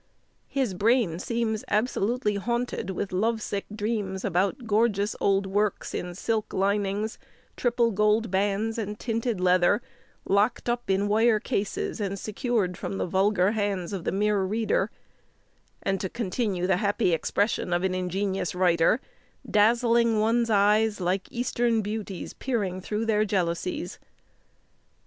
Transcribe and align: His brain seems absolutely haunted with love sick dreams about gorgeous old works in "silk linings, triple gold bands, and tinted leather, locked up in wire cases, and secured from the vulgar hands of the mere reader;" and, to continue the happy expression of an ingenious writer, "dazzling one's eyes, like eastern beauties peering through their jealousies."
His 0.47 0.73
brain 0.73 1.19
seems 1.19 1.63
absolutely 1.67 2.33
haunted 2.37 2.89
with 2.89 3.11
love 3.13 3.39
sick 3.39 3.65
dreams 3.71 4.25
about 4.25 4.65
gorgeous 4.65 5.15
old 5.21 5.45
works 5.45 5.93
in 5.93 6.15
"silk 6.15 6.53
linings, 6.53 7.19
triple 7.55 7.91
gold 7.91 8.31
bands, 8.31 8.79
and 8.79 8.97
tinted 8.97 9.39
leather, 9.39 9.79
locked 10.25 10.67
up 10.67 10.89
in 10.89 11.07
wire 11.07 11.39
cases, 11.39 12.01
and 12.01 12.17
secured 12.17 12.77
from 12.79 12.97
the 12.97 13.05
vulgar 13.05 13.51
hands 13.51 13.93
of 13.93 14.03
the 14.03 14.11
mere 14.11 14.41
reader;" 14.41 14.89
and, 15.83 16.01
to 16.01 16.09
continue 16.09 16.65
the 16.65 16.77
happy 16.77 17.13
expression 17.13 17.71
of 17.71 17.83
an 17.83 17.93
ingenious 17.93 18.55
writer, 18.55 18.99
"dazzling 19.47 20.19
one's 20.19 20.49
eyes, 20.49 20.99
like 20.99 21.27
eastern 21.31 21.83
beauties 21.83 22.33
peering 22.33 22.81
through 22.81 23.05
their 23.05 23.23
jealousies." 23.23 23.99